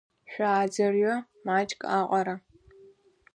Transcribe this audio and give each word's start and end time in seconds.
Шәааӡырҩы 0.31 1.13
маҷк 1.45 1.81
аҟара! 1.97 2.35